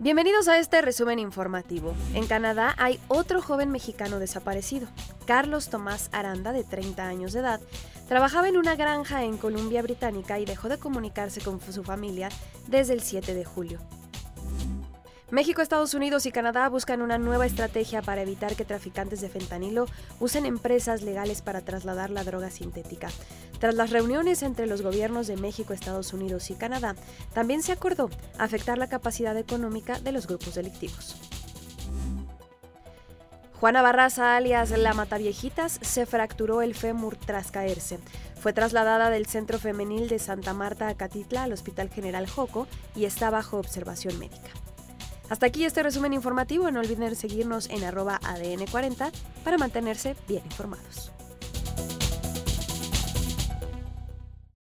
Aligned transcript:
Bienvenidos 0.00 0.48
a 0.48 0.58
este 0.58 0.82
resumen 0.82 1.20
informativo. 1.20 1.94
En 2.14 2.26
Canadá 2.26 2.74
hay 2.78 2.98
otro 3.06 3.40
joven 3.40 3.70
mexicano 3.70 4.18
desaparecido. 4.18 4.88
Carlos 5.24 5.70
Tomás 5.70 6.10
Aranda, 6.10 6.52
de 6.52 6.64
30 6.64 7.06
años 7.06 7.32
de 7.32 7.40
edad, 7.40 7.60
trabajaba 8.08 8.48
en 8.48 8.56
una 8.56 8.74
granja 8.74 9.22
en 9.22 9.38
Columbia 9.38 9.82
Británica 9.82 10.40
y 10.40 10.46
dejó 10.46 10.68
de 10.68 10.78
comunicarse 10.78 11.40
con 11.40 11.60
su 11.60 11.84
familia 11.84 12.28
desde 12.66 12.92
el 12.92 13.02
7 13.02 13.34
de 13.34 13.44
julio. 13.44 13.78
México, 15.30 15.62
Estados 15.62 15.94
Unidos 15.94 16.26
y 16.26 16.32
Canadá 16.32 16.68
buscan 16.68 17.00
una 17.00 17.16
nueva 17.16 17.46
estrategia 17.46 18.02
para 18.02 18.20
evitar 18.20 18.56
que 18.56 18.66
traficantes 18.66 19.22
de 19.22 19.30
fentanilo 19.30 19.86
usen 20.20 20.44
empresas 20.44 21.02
legales 21.02 21.40
para 21.40 21.62
trasladar 21.62 22.10
la 22.10 22.24
droga 22.24 22.50
sintética. 22.50 23.08
Tras 23.58 23.74
las 23.74 23.90
reuniones 23.90 24.42
entre 24.42 24.66
los 24.66 24.82
gobiernos 24.82 25.26
de 25.26 25.36
México, 25.36 25.72
Estados 25.72 26.12
Unidos 26.12 26.50
y 26.50 26.54
Canadá, 26.54 26.94
también 27.32 27.62
se 27.62 27.72
acordó 27.72 28.10
afectar 28.38 28.76
la 28.76 28.88
capacidad 28.88 29.36
económica 29.38 29.98
de 29.98 30.12
los 30.12 30.26
grupos 30.26 30.54
delictivos. 30.54 31.16
Juana 33.58 33.80
Barraza, 33.80 34.36
alias 34.36 34.70
La 34.72 34.92
Mataviejitas, 34.92 35.78
se 35.80 36.04
fracturó 36.04 36.60
el 36.60 36.74
fémur 36.74 37.16
tras 37.16 37.50
caerse. 37.50 37.98
Fue 38.38 38.52
trasladada 38.52 39.08
del 39.08 39.24
Centro 39.24 39.58
Femenil 39.58 40.06
de 40.08 40.18
Santa 40.18 40.52
Marta 40.52 40.88
a 40.88 40.94
Catitla 40.96 41.44
al 41.44 41.54
Hospital 41.54 41.88
General 41.88 42.28
Joco 42.28 42.66
y 42.94 43.06
está 43.06 43.30
bajo 43.30 43.56
observación 43.56 44.18
médica. 44.18 44.50
Hasta 45.34 45.46
aquí 45.46 45.64
este 45.64 45.82
resumen 45.82 46.12
informativo. 46.12 46.70
No 46.70 46.78
olviden 46.78 47.16
seguirnos 47.16 47.68
en 47.68 47.82
arroba 47.82 48.20
ADN40 48.20 49.10
para 49.42 49.58
mantenerse 49.58 50.14
bien 50.28 50.44
informados. 50.44 51.10